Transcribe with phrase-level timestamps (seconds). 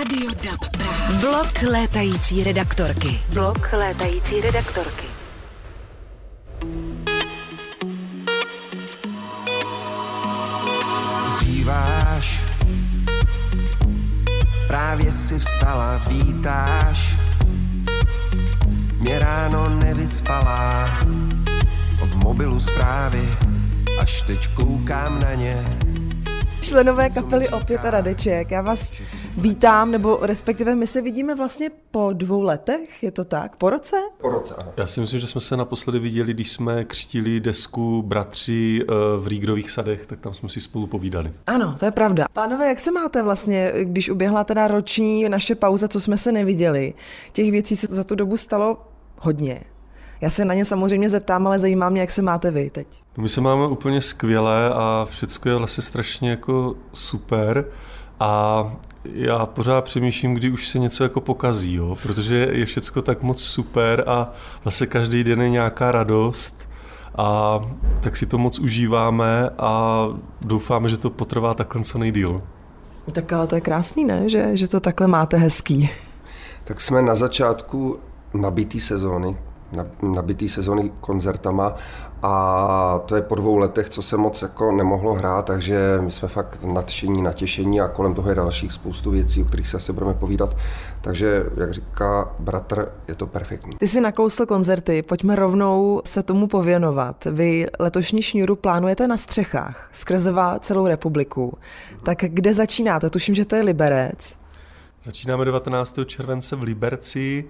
[0.00, 1.12] Radio DAB Praha.
[1.20, 3.20] Blok létající redaktorky.
[3.34, 5.06] Blok létající redaktorky.
[11.40, 12.44] Zýváš,
[14.66, 17.16] právě si vstala, vítáš.
[18.98, 20.90] Mě ráno nevyspalá,
[22.02, 23.36] v mobilu zprávy,
[24.00, 25.78] až teď koukám na ně
[26.60, 28.92] Členové kapely Opět a Radeček, já vás
[29.36, 33.56] vítám, nebo respektive my se vidíme vlastně po dvou letech, je to tak?
[33.56, 33.96] Po roce?
[34.20, 34.72] Po roce, ano.
[34.76, 39.26] Já si myslím, že jsme se naposledy viděli, když jsme křtili desku Bratři eh, v
[39.26, 41.32] Rígrových sadech, tak tam jsme si spolu povídali.
[41.46, 42.26] Ano, to je pravda.
[42.32, 46.94] Pánové, jak se máte vlastně, když uběhla teda roční naše pauza, co jsme se neviděli?
[47.32, 48.78] Těch věcí se za tu dobu stalo
[49.18, 49.60] hodně.
[50.20, 53.02] Já se na ně samozřejmě zeptám, ale zajímá mě, jak se máte vy teď.
[53.16, 57.64] My se máme úplně skvěle a všechno je vlastně strašně jako super
[58.20, 58.64] a
[59.04, 61.96] já pořád přemýšlím, kdy už se něco jako pokazí, jo?
[62.02, 64.32] protože je všechno tak moc super a
[64.64, 66.68] vlastně každý den je nějaká radost
[67.18, 67.60] a
[68.00, 70.06] tak si to moc užíváme a
[70.40, 72.42] doufáme, že to potrvá takhle co nejdíl.
[73.12, 74.28] Tak ale to je krásný, ne?
[74.28, 75.90] Že, že to takhle máte hezký.
[76.64, 77.98] Tak jsme na začátku
[78.34, 79.36] nabitý sezóny,
[80.02, 81.74] nabitý sezóny koncertama
[82.22, 86.28] a to je po dvou letech, co se moc jako nemohlo hrát, takže my jsme
[86.28, 90.14] fakt nadšení, natěšení a kolem toho je dalších spoustu věcí, o kterých se asi budeme
[90.14, 90.56] povídat.
[91.00, 93.76] Takže, jak říká bratr, je to perfektní.
[93.78, 97.24] Ty jsi nakousl koncerty, pojďme rovnou se tomu pověnovat.
[97.24, 101.58] Vy letošní šňůru plánujete na střechách, skrzeva celou republiku.
[102.02, 103.10] Tak kde začínáte?
[103.10, 104.40] Tuším, že to je Liberec.
[105.02, 105.98] Začínáme 19.
[106.06, 107.44] července v Liberci,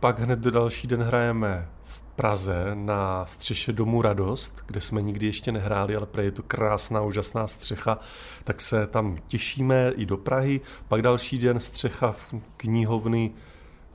[0.00, 5.26] pak hned do další den hrajeme v Praze na střeše Domu Radost, kde jsme nikdy
[5.26, 7.98] ještě nehráli, ale je to krásná, úžasná střecha,
[8.44, 10.60] tak se tam těšíme i do Prahy.
[10.88, 13.32] Pak další den střecha v knihovny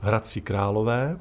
[0.00, 1.18] Hradci Králové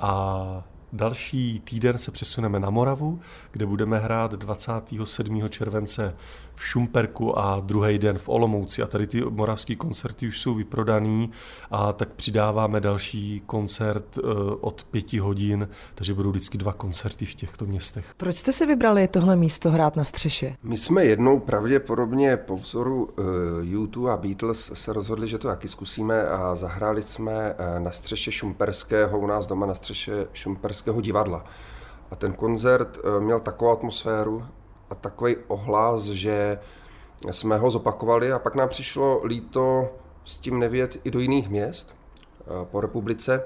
[0.00, 3.20] a Další týden se přesuneme na Moravu,
[3.52, 5.48] kde budeme hrát 27.
[5.48, 6.16] července
[6.56, 8.82] v Šumperku a druhý den v Olomouci.
[8.82, 11.30] A tady ty moravské koncerty už jsou vyprodaný
[11.70, 14.22] a tak přidáváme další koncert eh,
[14.60, 18.14] od pěti hodin, takže budou vždycky dva koncerty v těchto městech.
[18.16, 20.56] Proč jste si vybrali tohle místo hrát na střeše?
[20.62, 23.08] My jsme jednou pravděpodobně po vzoru
[23.60, 28.32] YouTube a Beatles se rozhodli, že to taky zkusíme a zahráli jsme uh, na střeše
[28.32, 31.44] Šumperského, u nás doma na střeše Šumperského divadla.
[32.10, 34.44] A ten koncert měl takovou atmosféru
[34.90, 36.58] a takový ohlas, že
[37.30, 39.92] jsme ho zopakovali a pak nám přišlo líto
[40.24, 41.94] s tím nevět i do jiných měst
[42.64, 43.42] po republice.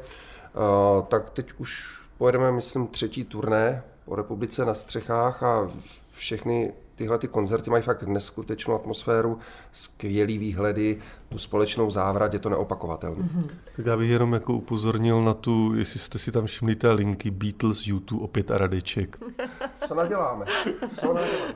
[1.09, 5.71] Tak teď už pojedeme, myslím, třetí turné po republice na střechách a
[6.13, 9.39] všechny tyhle ty koncerty mají fakt neskutečnou atmosféru,
[9.73, 10.99] skvělý výhledy,
[11.29, 13.23] tu společnou závrat, je to neopakovatelné.
[13.23, 13.51] Mm-hmm.
[13.77, 17.31] Tak já bych jenom jako upozornil na tu, jestli jste si tam všimli té linky
[17.31, 19.19] Beatles, YouTube, opět a Radeček.
[19.91, 20.47] Co naděláme?
[20.89, 21.55] Co naděláme?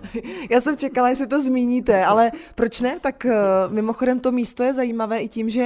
[0.51, 3.01] Já jsem čekala, jestli to zmíníte, ale proč ne?
[3.01, 5.63] Tak uh, mimochodem to místo je zajímavé i tím, že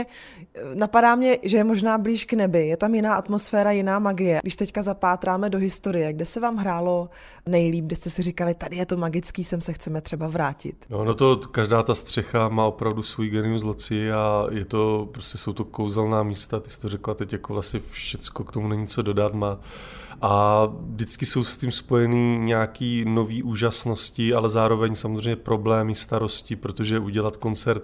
[0.54, 2.68] eh, napadá mě, že je možná blíž k nebi.
[2.68, 4.40] Je tam jiná atmosféra, jiná magie.
[4.42, 7.08] Když teďka zapátráme do historie, kde se vám hrálo
[7.46, 10.86] nejlíp, kde jste si říkali, tady je to magický, sem se chceme třeba vrátit.
[10.90, 15.38] No, no to každá ta střecha má opravdu svůj genius loci a je to, prostě
[15.38, 18.86] jsou to kouzelná místa, ty jsi to řekla teď jako vlastně všecko, k tomu není
[18.86, 19.58] co dodat, má
[20.22, 26.98] a vždycky jsou s tím spojený nějaký nový úžasnosti, ale zároveň samozřejmě problémy, starosti, protože
[26.98, 27.82] udělat koncert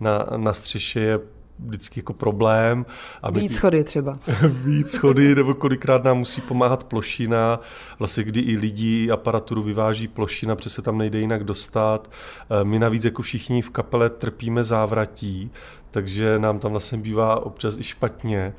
[0.00, 1.20] na, na střeše je
[1.58, 2.86] vždycky jako problém.
[3.22, 4.16] Aby víc schody třeba.
[4.64, 7.60] víc schody, nebo kolikrát nám musí pomáhat plošina,
[7.98, 12.10] vlastně kdy i lidi aparaturu vyváží plošina, protože se tam nejde jinak dostat.
[12.10, 15.50] Eh, my navíc jako všichni v kapele trpíme závratí,
[15.90, 18.54] takže nám tam vlastně bývá občas i špatně.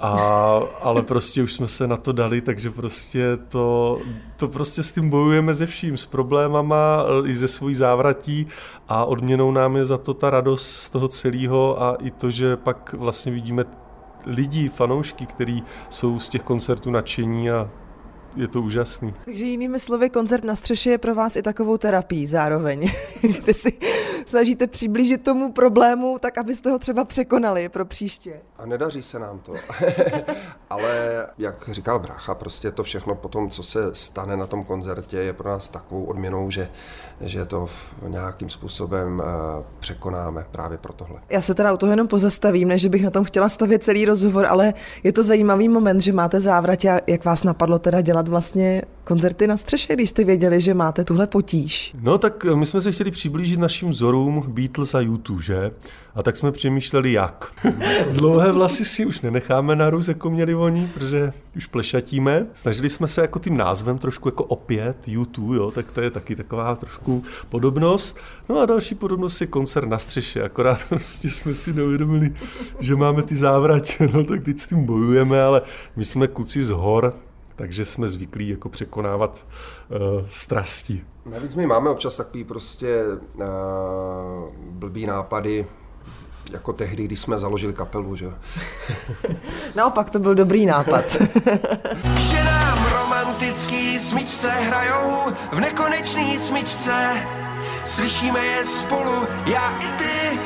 [0.00, 3.98] A, ale prostě už jsme se na to dali, takže prostě to,
[4.36, 8.46] to prostě s tím bojujeme ze vším, s problémama i ze svojí závratí
[8.88, 12.56] a odměnou nám je za to ta radost z toho celého a i to, že
[12.56, 13.64] pak vlastně vidíme
[14.26, 17.70] lidi, fanoušky, kteří jsou z těch koncertů nadšení a
[18.36, 19.14] je to úžasný.
[19.24, 22.90] Takže jinými slovy, koncert na střeše je pro vás i takovou terapii zároveň,
[23.20, 23.72] kde si
[24.28, 28.40] snažíte přiblížit tomu problému, tak abyste ho třeba překonali pro příště.
[28.58, 29.52] A nedaří se nám to.
[30.70, 35.16] Ale jak říkal brácha, prostě to všechno po tom, co se stane na tom koncertě,
[35.16, 36.68] je pro nás takovou odměnou, že,
[37.20, 37.68] že to
[38.08, 41.20] nějakým způsobem uh, překonáme právě pro tohle.
[41.30, 44.46] Já se teda u toho jenom pozastavím, než bych na tom chtěla stavět celý rozhovor,
[44.46, 49.46] ale je to zajímavý moment, že máte závratě, jak vás napadlo teda dělat vlastně koncerty
[49.46, 51.94] na střeše, když jste věděli, že máte tuhle potíž.
[52.00, 55.70] No tak my jsme se chtěli přiblížit našim vzorům coverům Beatles a YouTube, že?
[56.14, 57.52] A tak jsme přemýšleli, jak.
[58.12, 62.46] Dlouhé vlasy si už nenecháme narůst, jako měli oni, protože už plešatíme.
[62.54, 66.36] Snažili jsme se jako tím názvem trošku jako opět YouTube, jo, tak to je taky
[66.36, 68.18] taková trošku podobnost.
[68.48, 72.34] No a další podobnost je koncert na střeše, akorát prostě jsme si neuvědomili,
[72.80, 75.62] že máme ty závratě, no tak teď s tím bojujeme, ale
[75.96, 77.14] my jsme kluci z hor,
[77.58, 79.46] takže jsme zvyklí jako překonávat
[79.88, 81.04] uh, strasti.
[81.26, 83.44] Navíc my máme občas takový prostě uh,
[84.70, 85.66] blbý nápady,
[86.52, 88.26] jako tehdy, když jsme založili kapelu, že?
[89.74, 91.04] Naopak to byl dobrý nápad.
[92.16, 97.16] že nám romantický smyčce hrajou v nekonečný smyčce.
[97.84, 100.38] Slyšíme je spolu, já i ty.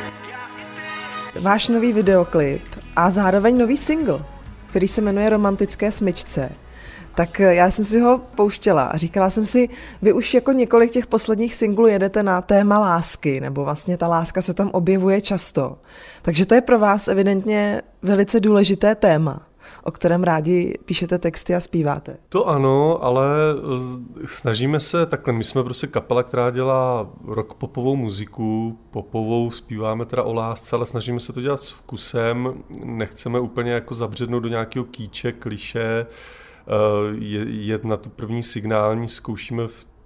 [1.41, 2.63] Váš nový videoklip
[2.97, 4.25] a zároveň nový single,
[4.67, 6.53] který se jmenuje Romantické smyčce,
[7.15, 9.69] tak eh, já jsem si ho pouštěla a říkala jsem si,
[10.03, 14.43] vy už jako několik těch posledních singlů jedete na téma lásky, nebo vlastně ta láska
[14.43, 15.79] se tam objevuje často.
[16.23, 19.47] Takže to je pro vás evidentně velice důležité téma
[19.85, 22.17] o kterém rádi píšete texty a zpíváte.
[22.29, 23.27] To ano, ale
[24.27, 25.33] snažíme se takhle.
[25.33, 30.87] My jsme prostě kapela, která dělá rock popovou muziku, popovou zpíváme teda o lásce, ale
[30.87, 32.55] snažíme se to dělat s vkusem.
[32.85, 36.07] Nechceme úplně jako zabřednout do nějakého kýče, kliše
[36.67, 37.17] Eh,
[37.49, 39.63] jet na tu první signální, zkoušíme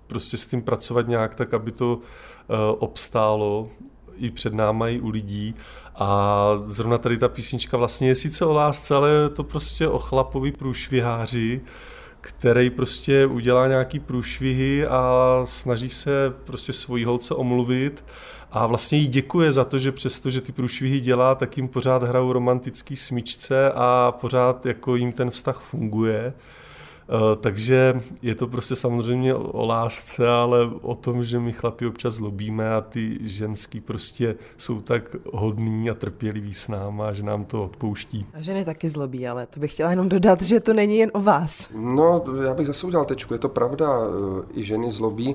[0.06, 3.68] prostě s tím pracovat nějak tak, aby to eh, obstálo
[4.16, 5.54] i před náma, i u lidí.
[5.94, 9.98] A zrovna tady ta písnička vlastně je sice o lásce, ale je to prostě o
[9.98, 11.60] chlapovi průšviháři,
[12.20, 18.04] který prostě udělá nějaký průšvihy a snaží se prostě svojí holce omluvit
[18.56, 22.02] a vlastně jí děkuje za to, že přesto, že ty průšvihy dělá, tak jim pořád
[22.02, 26.32] hrajou romantický smyčce a pořád jako jim ten vztah funguje.
[27.08, 32.14] Eh, takže je to prostě samozřejmě o lásce, ale o tom, že my chlapi občas
[32.14, 37.64] zlobíme a ty ženský prostě jsou tak hodný a trpěliví s náma, že nám to
[37.64, 38.26] odpouští.
[38.34, 41.20] A ženy taky zlobí, ale to bych chtěla jenom dodat, že to není jen o
[41.20, 41.68] vás.
[41.74, 45.34] No, já bych zase udělal tečku, je to pravda, eh, i ženy zlobí,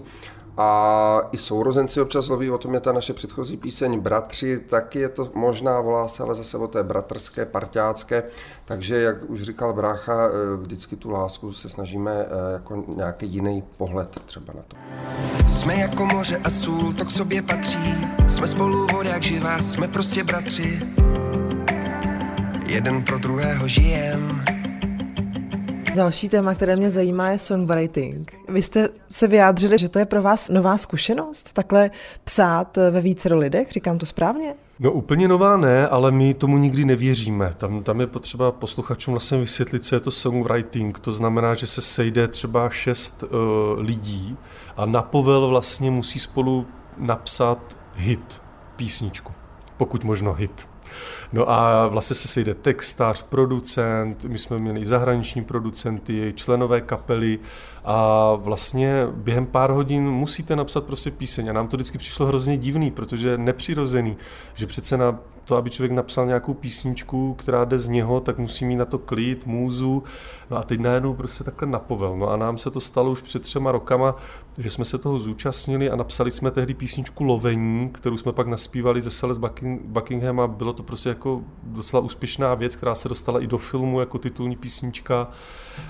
[0.57, 5.09] a i sourozenci občas loví, o tom je ta naše předchozí píseň Bratři, taky je
[5.09, 8.23] to možná volá se, ale zase o té bratrské, parťácké,
[8.65, 13.63] takže jak už říkal brácha, eh, vždycky tu lásku se snažíme eh, jako nějaký jiný
[13.77, 14.77] pohled třeba na to.
[15.49, 19.87] Jsme jako moře a sůl, to k sobě patří, jsme spolu voda jak živá, jsme
[19.87, 20.79] prostě bratři.
[22.65, 24.43] Jeden pro druhého žijem.
[25.95, 28.33] Další téma, které mě zajímá, je songwriting.
[28.49, 31.91] Vy jste se vyjádřili, že to je pro vás nová zkušenost, takhle
[32.23, 34.55] psát ve více lidech, říkám to správně?
[34.79, 37.53] No úplně nová ne, ale my tomu nikdy nevěříme.
[37.57, 40.99] Tam, tam je potřeba posluchačům vlastně vysvětlit, co je to songwriting.
[40.99, 43.29] To znamená, že se sejde třeba šest uh,
[43.79, 44.37] lidí
[44.77, 46.67] a na povel vlastně musí spolu
[46.97, 48.41] napsat hit,
[48.75, 49.33] písničku.
[49.77, 50.67] Pokud možno hit.
[51.33, 57.39] No a vlastně se sejde textář, producent, my jsme měli zahraniční producenty, členové kapely
[57.85, 62.57] a vlastně během pár hodin musíte napsat prostě píseň a nám to vždycky přišlo hrozně
[62.57, 64.17] divný, protože nepřirozený,
[64.55, 68.65] že přece na to, aby člověk napsal nějakou písničku, která jde z něho, tak musí
[68.65, 70.03] mít na to klid, můzu,
[70.49, 72.17] no a teď najednou prostě takhle napovel.
[72.17, 74.15] No a nám se to stalo už před třema rokama,
[74.57, 79.01] že jsme se toho zúčastnili a napsali jsme tehdy písničku Lovení, kterou jsme pak naspívali
[79.01, 79.39] ze Sales
[79.85, 83.99] Buckingham a bylo to prostě jako docela úspěšná věc, která se dostala i do filmu
[83.99, 85.27] jako titulní písnička.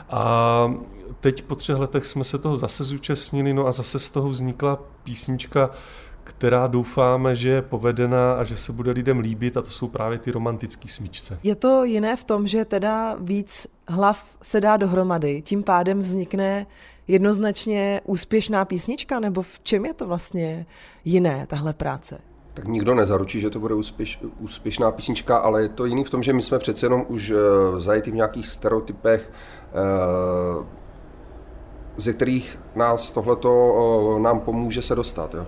[0.10, 0.74] A
[1.20, 4.80] teď po třech letech jsme se toho zase zúčastnili, no a zase z toho vznikla
[5.04, 5.70] písnička,
[6.24, 10.20] která doufáme, že je povedená a že se bude lidem líbit a to jsou právě
[10.20, 11.40] ty romantické smyčce.
[11.44, 16.68] Je to jiné v tom, že teda víc hlav se dá dohromady, tím pádem vznikne
[17.08, 20.66] jednoznačně úspěšná písnička, nebo v čem je to vlastně
[21.06, 22.31] jiné, tahle práce?
[22.54, 26.24] Tak nikdo nezaručí, že to bude úspěš, úspěšná písnička, ale je to jiný v tom,
[26.24, 27.38] že my jsme přece jenom už uh,
[27.80, 29.32] zajetí v nějakých stereotypech,
[30.58, 30.66] uh,
[31.98, 35.34] ze kterých nás tohleto uh, nám pomůže se dostat.
[35.34, 35.46] Jo.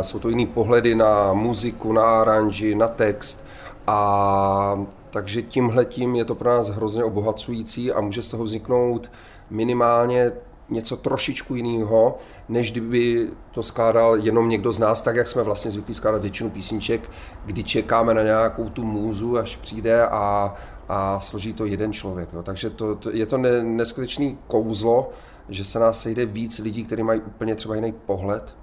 [0.00, 3.44] Jsou to jiný pohledy na muziku, na aranži, na text
[3.86, 9.10] a takže tímhletím je to pro nás hrozně obohacující a může z toho vzniknout
[9.50, 10.32] minimálně
[10.70, 15.70] něco trošičku jiného, než kdyby to skládal jenom někdo z nás, tak jak jsme vlastně
[15.70, 17.10] zvyklí skládat většinu písniček,
[17.44, 20.54] kdy čekáme na nějakou tu můzu, až přijde a,
[20.88, 22.32] a složí to jeden člověk.
[22.32, 22.42] No.
[22.42, 25.10] Takže to, to, je to ne, neskutečný kouzlo,
[25.48, 28.56] že se nás sejde víc lidí, kteří mají úplně třeba jiný pohled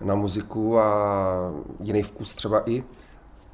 [0.00, 2.84] na muziku a jiný vkus třeba i.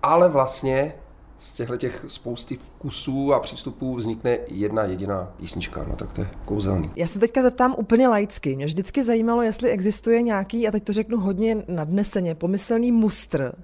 [0.02, 0.94] Ale vlastně
[1.38, 6.30] z těchto těch spousty kusů a přístupů vznikne jedna jediná písnička, no tak to je
[6.44, 6.90] kouzelný.
[6.96, 8.56] Já se teďka zeptám úplně laicky.
[8.56, 13.54] Mě vždycky zajímalo, jestli existuje nějaký, a teď to řeknu hodně nadneseně, pomyslný mustr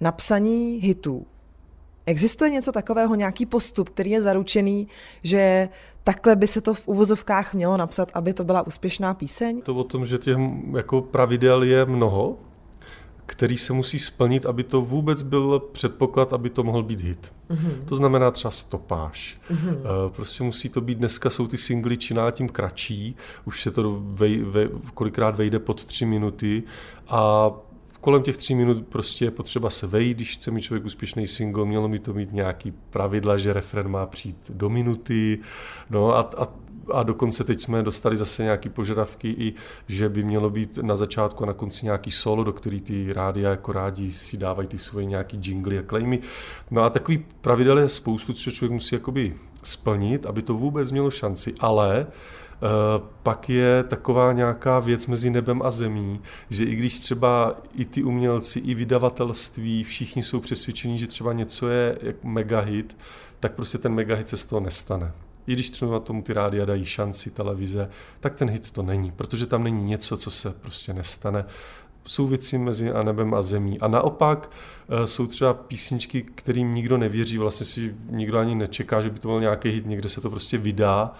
[0.00, 1.26] napsaní hitů.
[2.06, 4.88] Existuje něco takového, nějaký postup, který je zaručený,
[5.22, 5.68] že
[6.04, 9.62] takhle by se to v uvozovkách mělo napsat, aby to byla úspěšná píseň?
[9.62, 10.36] To o tom, že těch
[10.76, 12.38] jako pravidel je mnoho,
[13.26, 17.32] který se musí splnit, aby to vůbec byl předpoklad, aby to mohl být hit.
[17.50, 17.84] Mm-hmm.
[17.84, 19.40] To znamená třeba stopáž.
[19.50, 20.10] Mm-hmm.
[20.10, 24.42] Prostě musí to být, dneska jsou ty singly čím tím kratší, už se to vej,
[24.42, 26.62] vej, kolikrát vejde pod tři minuty
[27.08, 27.50] a
[28.04, 31.64] kolem těch tří minut prostě je potřeba se vejít, když chce mít člověk úspěšný single,
[31.64, 35.38] mělo mi to mít nějaký pravidla, že refren má přijít do minuty,
[35.90, 36.48] no a, a
[36.92, 39.54] a dokonce teď jsme dostali zase nějaké požadavky i,
[39.88, 43.50] že by mělo být na začátku a na konci nějaký solo, do který ty rádia
[43.50, 46.18] jako rádi si dávají ty svoje nějaký jingly a claimy.
[46.70, 51.10] No a takový pravidel je spoustu, co člověk musí jakoby splnit, aby to vůbec mělo
[51.10, 52.12] šanci, ale Uh,
[53.22, 56.20] pak je taková nějaká věc mezi nebem a zemí,
[56.50, 61.68] že i když třeba i ty umělci, i vydavatelství, všichni jsou přesvědčení, že třeba něco
[61.68, 62.96] je mega hit,
[63.40, 65.12] tak prostě ten mega hit se z toho nestane
[65.46, 69.46] i když třeba tomu ty rádia dají šanci televize, tak ten hit to není, protože
[69.46, 71.44] tam není něco, co se prostě nestane.
[72.06, 73.80] Jsou věci mezi a nebem a zemí.
[73.80, 74.50] A naopak
[74.88, 79.28] eh, jsou třeba písničky, kterým nikdo nevěří, vlastně si nikdo ani nečeká, že by to
[79.28, 81.14] byl nějaký hit, někde se to prostě vydá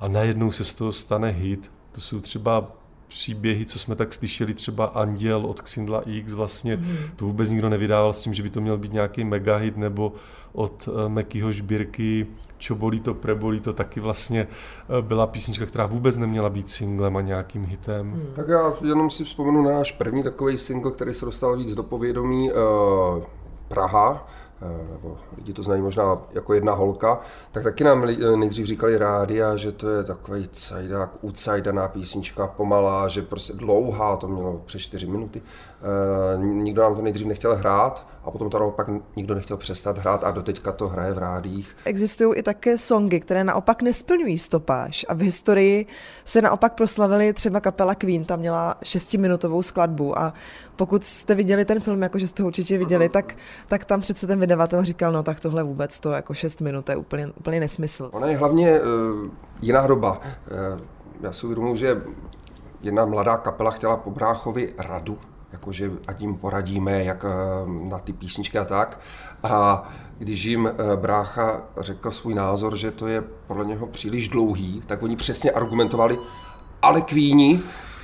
[0.00, 1.72] a najednou se z toho stane hit.
[1.92, 2.72] To jsou třeba
[3.08, 6.96] příběhy, co jsme tak slyšeli, třeba Anděl od Xindla X, vlastně mm.
[7.16, 10.12] to vůbec nikdo nevydával s tím, že by to měl být nějaký megahit, nebo
[10.52, 12.26] od uh, Mekyho Žbírky
[12.58, 17.16] Čo bolí to, prebolí to, taky vlastně uh, byla písnička, která vůbec neměla být singlem
[17.16, 18.06] a nějakým hitem.
[18.06, 18.26] Mm.
[18.34, 21.82] Tak já jenom si vzpomenu na náš první takový single, který se dostal víc do
[21.82, 23.24] povědomí, uh,
[23.68, 24.39] Praha, Eh,
[24.90, 27.20] nebo lidi to znají možná jako jedna holka,
[27.52, 33.22] tak taky nám nejdřív říkali rádia, že to je takový cajdák, ucajdaná písnička, pomalá, že
[33.22, 35.42] prostě dlouhá, to mělo přes 4 minuty.
[35.42, 38.86] E, nikdo nám to nejdřív nechtěl hrát a potom to naopak
[39.16, 41.76] nikdo nechtěl přestat hrát a doteďka to hraje v rádích.
[41.84, 45.86] Existují i také songy, které naopak nesplňují stopáž a v historii
[46.24, 50.34] se naopak proslavili třeba kapela Queen, ta měla šestiminutovou skladbu a
[50.76, 53.36] pokud jste viděli ten film, jakože jste ho určitě viděli, tak,
[53.68, 56.96] tak tam přece ten vydavatel říkal, no tak tohle vůbec to jako 6 minut je
[56.96, 58.10] úplně, úplně nesmysl.
[58.12, 59.30] Ona je hlavně uh,
[59.62, 60.20] jiná doba.
[60.20, 60.80] Uh,
[61.20, 62.02] já si uvědomuji, že
[62.82, 65.18] jedna mladá kapela chtěla po bráchovi radu,
[65.52, 69.00] jakože ať jim poradíme, jak uh, na ty písničky a tak.
[69.42, 69.88] A
[70.18, 75.16] když jim brácha řekl svůj názor, že to je podle něho příliš dlouhý, tak oni
[75.16, 76.18] přesně argumentovali,
[76.82, 77.60] ale kvíni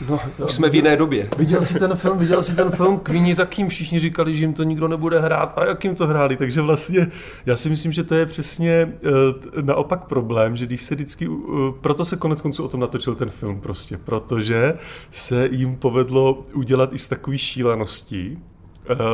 [0.08, 1.28] No, už jsme v jiné době.
[1.38, 4.54] Viděl jsi ten film, viděl jsi ten film Queeni, tak jim všichni říkali, že jim
[4.54, 6.36] to nikdo nebude hrát a jak jim to hráli.
[6.36, 7.08] Takže vlastně
[7.46, 11.74] já si myslím, že to je přesně uh, naopak problém, že když se vždycky, uh,
[11.80, 14.74] proto se konec konců o tom natočil ten film prostě, protože
[15.10, 18.55] se jim povedlo udělat i z takové šílenosti, Eh,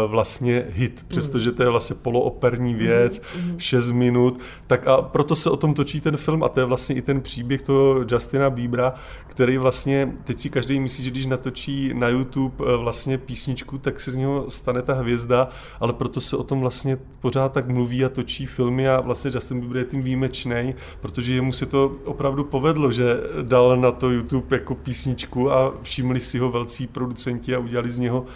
[0.07, 3.61] vlastně hit, přestože to je vlastně polooperní věc, mm.
[3.61, 6.97] 6 minut, tak a proto se o tom točí ten film a to je vlastně
[6.97, 8.95] i ten příběh toho Justina Biebera,
[9.27, 14.01] který vlastně, teď si každý myslí, že když natočí na YouTube eh, vlastně písničku, tak
[14.01, 15.49] se z něho stane ta hvězda,
[15.81, 19.61] ale proto se o tom vlastně pořád tak mluví a točí filmy a vlastně Justin
[19.61, 23.05] Bieber je tím výjimečný, protože jemu se to opravdu povedlo, že
[23.43, 27.99] dal na to YouTube jako písničku a všimli si ho velcí producenti a udělali z
[27.99, 28.27] něho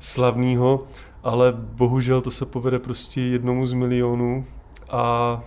[0.00, 0.84] slavného,
[1.22, 4.44] ale bohužel to se povede prostě jednomu z milionů,
[4.90, 5.42] a,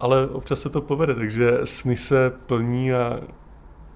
[0.00, 3.20] ale občas se to povede, takže sny se plní a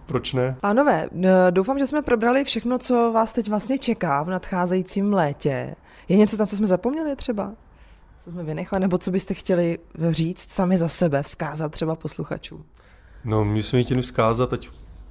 [0.07, 0.57] proč ne?
[0.61, 1.09] Pánové,
[1.51, 5.75] doufám, že jsme probrali všechno, co vás teď vlastně čeká v nadcházejícím létě.
[6.09, 7.53] Je něco tam, co jsme zapomněli třeba?
[8.25, 9.79] Co jsme vynechali, nebo co byste chtěli
[10.11, 12.65] říct sami za sebe, vzkázat třeba posluchačům?
[13.25, 14.69] No, my jsme chtěli vzkázat, ať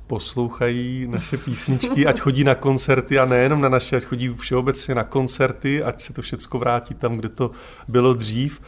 [0.10, 5.04] poslouchají naše písničky, ať chodí na koncerty a nejenom na naše, ať chodí všeobecně na
[5.04, 7.52] koncerty, ať se to všechno vrátí tam, kde to
[7.88, 8.62] bylo dřív.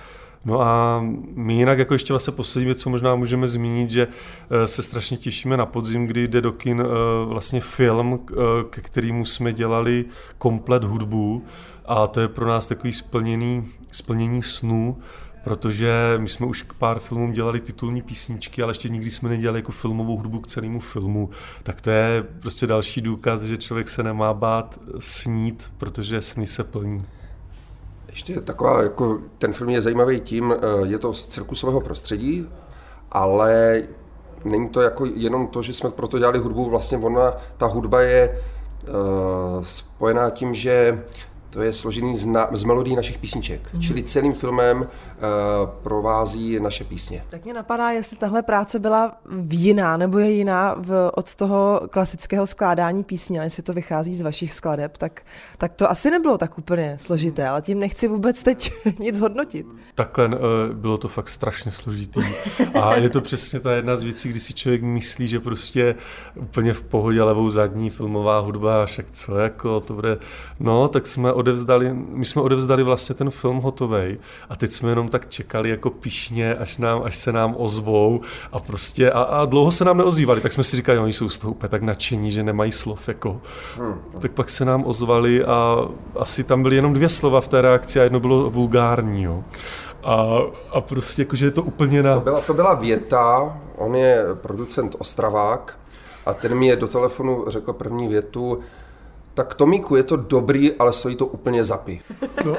[0.45, 1.01] No a
[1.36, 5.17] my jinak jako ještě vlastně poslední věc, co možná můžeme zmínit, že eh, se strašně
[5.17, 6.86] těšíme na podzim, kdy jde do kin eh,
[7.25, 8.36] vlastně film, eh,
[8.69, 10.05] ke kterému jsme dělali
[10.38, 11.43] komplet hudbu
[11.86, 14.98] a to je pro nás takový splněný, splnění snů,
[15.43, 19.60] protože my jsme už k pár filmům dělali titulní písničky, ale ještě nikdy jsme nedělali
[19.60, 21.29] jako filmovou hudbu k celému filmu.
[21.63, 26.63] Tak to je prostě další důkaz, že člověk se nemá bát snít, protože sny se
[26.63, 27.05] plní.
[28.10, 32.48] Ještě taková, jako ten film je zajímavý tím, eh, je to z cirkusového prostředí,
[33.12, 33.83] ale
[34.45, 38.41] není to jako jenom to, že jsme proto dělali hudbu, vlastně ona, ta hudba je
[38.83, 41.03] uh, spojená tím, že
[41.51, 43.74] to je složený z, na, z melodí našich písniček.
[43.74, 43.81] Mm.
[43.81, 44.88] Čili celým filmem uh,
[45.84, 47.24] provází naše písně.
[47.29, 49.17] Tak mě napadá, jestli tahle práce byla
[49.50, 54.22] jiná, nebo je jiná v, od toho klasického skládání písní, ale jestli to vychází z
[54.22, 55.22] vašich skladeb, tak,
[55.58, 59.65] tak to asi nebylo tak úplně složité, ale tím nechci vůbec teď nic hodnotit.
[59.96, 60.34] Takhle uh,
[60.74, 62.22] bylo to fakt strašně složitý.
[62.81, 65.96] A je to přesně ta jedna z věcí, kdy si člověk myslí, že prostě
[66.36, 70.17] úplně v pohodě levou zadní filmová hudba, však co jako, to bude,
[70.60, 74.17] no, tak jsme odevzdali, my jsme odevzdali vlastně ten film hotový
[74.50, 78.21] a teď jsme jenom tak čekali jako pišně, až, nám, až se nám ozvou
[78.51, 81.38] a prostě a, a dlouho se nám neozývali, tak jsme si říkali, oni jsou z
[81.38, 83.41] toho úplně tak nadšení, že nemají slov, jako.
[83.77, 83.95] Hmm.
[84.19, 88.00] Tak pak se nám ozvali a asi tam byly jenom dvě slova v té reakci
[88.00, 89.43] a jedno bylo vulgární, jo.
[90.03, 90.38] A,
[90.71, 92.13] a prostě jakože je to úplně na...
[92.13, 95.77] To byla, to byla věta, on je producent Ostravák
[96.25, 98.60] a ten mi je do telefonu řekl první větu,
[99.33, 102.01] tak Tomíku, je to dobrý, ale stojí to úplně zapy.
[102.45, 102.55] No,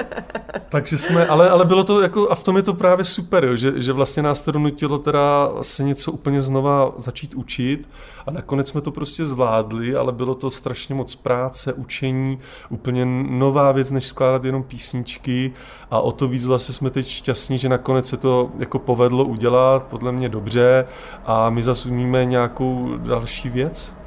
[0.68, 3.56] takže jsme, ale, ale bylo to jako, a v tom je to právě super, jo,
[3.56, 7.88] že, že vlastně nás to donutilo teda se něco úplně znova začít učit
[8.26, 12.38] a nakonec jsme to prostě zvládli, ale bylo to strašně moc práce, učení,
[12.70, 15.52] úplně nová věc, než skládat jenom písničky
[15.90, 19.84] a o to víc vlastně jsme teď šťastní, že nakonec se to jako povedlo udělat,
[19.84, 20.86] podle mě dobře
[21.26, 24.01] a my zase umíme nějakou další věc.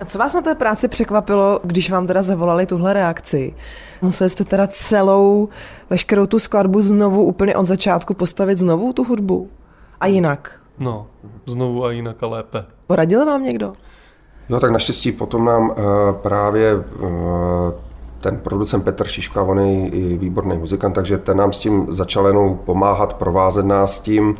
[0.00, 3.54] A co vás na té práci překvapilo, když vám teda zavolali tuhle reakci?
[4.02, 5.48] Museli jste teda celou,
[5.90, 9.48] veškerou tu skladbu znovu úplně od začátku postavit znovu tu hudbu?
[10.00, 10.60] A jinak?
[10.78, 11.06] No,
[11.46, 12.64] znovu a jinak a lépe.
[12.86, 13.72] Poradil vám někdo?
[14.48, 15.76] Jo, tak naštěstí potom nám uh,
[16.22, 17.10] právě uh,
[18.20, 22.26] ten producent Petr Šiška, on je i výborný muzikant, takže ten nám s tím začal
[22.26, 24.34] jenom pomáhat, provázet nás s tím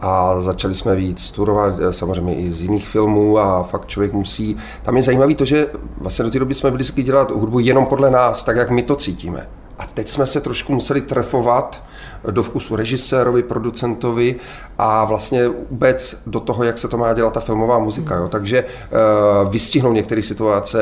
[0.00, 4.56] a začali jsme víc studovat eh, samozřejmě i z jiných filmů a fakt člověk musí,
[4.82, 5.66] tam je zajímavý to, že
[5.98, 8.96] vlastně do té doby jsme byli dělat hudbu jenom podle nás, tak jak my to
[8.96, 9.48] cítíme.
[9.78, 11.82] A teď jsme se trošku museli trefovat
[12.30, 14.36] do vkusu režisérovi, producentovi
[14.78, 18.16] a vlastně vůbec do toho, jak se to má dělat ta filmová muzika.
[18.16, 18.28] Jo.
[18.28, 20.78] Takže uh, vystihnou některé situace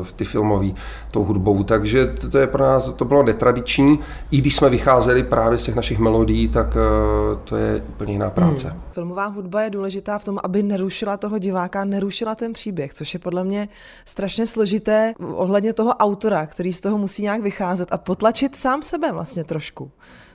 [0.00, 0.68] uh, ty filmové
[1.10, 1.62] tou hudbou.
[1.62, 3.98] Takže to, je pro nás, to bylo netradiční.
[4.30, 8.30] I když jsme vycházeli právě z těch našich melodií, tak uh, to je úplně jiná
[8.30, 8.68] práce.
[8.68, 8.80] Hmm.
[8.92, 13.20] Filmová hudba je důležitá v tom, aby nerušila toho diváka, nerušila ten příběh, což je
[13.20, 13.68] podle mě
[14.04, 19.12] strašně složité ohledně toho autora, který z toho musí nějak vycházet a potlačit sám sebe
[19.12, 19.90] vlastně trošku.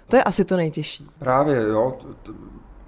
[0.07, 1.07] To je asi to nejtěžší.
[1.19, 1.97] Právě, jo.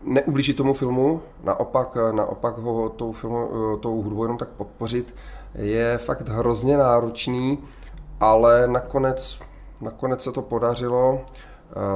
[0.03, 5.15] Neublížit tomu filmu, naopak, naopak ho tou, filmu, tou hudbou jenom tak podpořit,
[5.55, 7.59] je fakt hrozně náročný,
[8.19, 9.39] ale nakonec,
[9.81, 11.21] nakonec se to podařilo.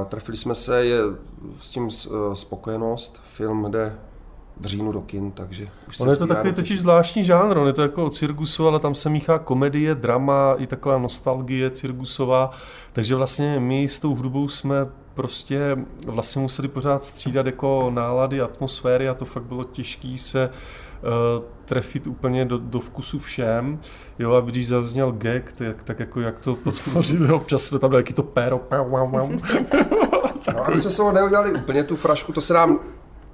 [0.08, 0.98] Trefili jsme se, je
[1.60, 1.90] s tím
[2.34, 3.20] spokojenost.
[3.24, 3.96] Film jde
[4.60, 7.72] v říjnu do kin, takže už Ono je to takový totiž zvláštní žánr, on je
[7.72, 12.50] to jako o cirkusu, ale tam se míchá komedie, drama, i taková nostalgie cirkusová,
[12.92, 14.76] takže vlastně my s tou hudbou jsme
[15.14, 21.44] prostě vlastně museli pořád střídat jako nálady, atmosféry a to fakt bylo těžké se uh,
[21.64, 23.78] trefit úplně do, do vkusu všem.
[24.18, 28.02] Jo, a když zazněl gag, tak, tak jako jak to podpořit, občas jsme tam dali
[28.02, 28.60] to péro.
[30.54, 32.80] no, aby jsme se ho neudělali úplně tu frašku, to se nám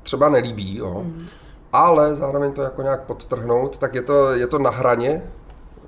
[0.02, 1.02] třeba nelíbí, jo.
[1.04, 1.26] Mm.
[1.72, 5.22] ale zároveň to jako nějak podtrhnout, tak je to, je to na hraně,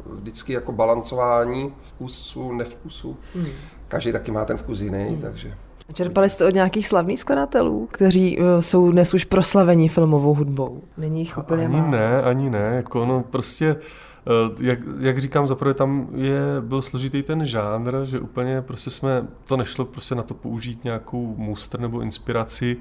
[0.07, 3.17] vždycky jako balancování vkusu, nevkusu.
[3.35, 3.47] Mm.
[3.89, 5.23] Každý taky má ten vkus jiný, mm.
[5.23, 5.55] takže...
[5.95, 10.83] Čerpali jste od nějakých slavných skladatelů, kteří uh, jsou dnes už proslavení filmovou hudbou?
[10.97, 11.91] Není jich úplně Ani málo.
[11.91, 12.73] ne, ani ne.
[12.77, 18.21] Jako no, prostě uh, jak, jak říkám, zaprvé tam je, byl složitý ten žánr, že
[18.21, 22.77] úplně prostě jsme, to nešlo prostě na to použít nějakou mustr nebo inspiraci.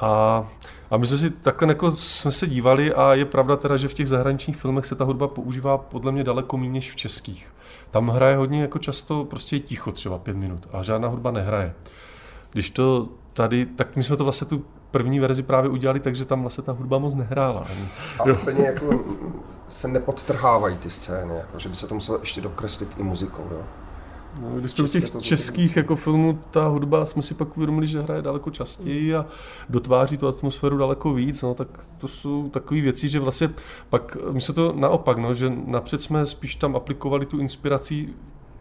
[0.00, 0.44] A,
[0.90, 3.94] a my jsme si takhle jako jsme se dívali a je pravda teda, že v
[3.94, 7.46] těch zahraničních filmech se ta hudba používá podle mě daleko méně než v českých.
[7.90, 11.74] Tam hraje hodně jako často prostě ticho třeba pět minut a žádná hudba nehraje.
[12.52, 16.40] Když to tady, tak my jsme to vlastně tu první verzi právě udělali, takže tam
[16.40, 17.66] vlastně ta hudba moc nehrála.
[18.20, 18.34] A jo.
[18.34, 19.04] úplně jako
[19.68, 23.48] se nepodtrhávají ty scény, jako, že by se to muselo ještě dokreslit i muzikou.
[23.50, 23.62] Jo.
[24.40, 28.02] No, když to u těch českých jako filmů, ta hudba jsme si pak uvědomili, že
[28.02, 29.26] hraje daleko častěji a
[29.68, 33.50] dotváří tu atmosféru daleko víc, no, tak to jsou takové věci, že vlastně
[33.90, 38.08] pak, my se to naopak, no, že napřed jsme spíš tam aplikovali tu inspiraci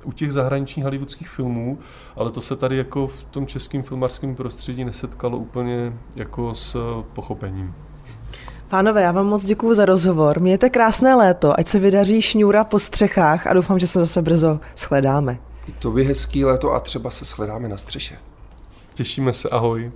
[0.04, 1.80] u těch zahraničních hollywoodských filmů,
[2.16, 6.78] ale to se tady jako v tom českém filmarském prostředí nesetkalo úplně jako s
[7.14, 7.74] pochopením.
[8.70, 10.40] Pánové, já vám moc děkuji za rozhovor.
[10.40, 14.60] Mějte krásné léto, ať se vydaří šňůra po střechách a doufám, že se zase brzo
[14.78, 15.38] shledáme.
[15.68, 18.18] I to by hezký léto a třeba se shledáme na střeše.
[18.94, 19.92] Těšíme se, ahoj.